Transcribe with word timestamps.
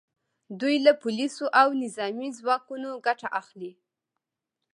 دوی 0.59 0.75
له 0.85 0.91
پولیسو 1.01 1.45
او 1.61 1.67
نظامي 1.83 2.29
ځواکونو 2.39 2.89
ګټه 3.05 3.27
اخلي 3.41 3.71